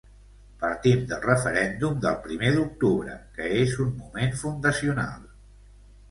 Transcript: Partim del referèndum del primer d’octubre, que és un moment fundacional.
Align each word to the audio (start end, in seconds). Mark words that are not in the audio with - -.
Partim 0.61 1.01
del 1.09 1.19
referèndum 1.25 1.99
del 2.05 2.15
primer 2.23 2.49
d’octubre, 2.55 3.17
que 3.35 3.49
és 3.57 3.75
un 3.85 3.91
moment 3.99 4.33
fundacional. 4.39 5.29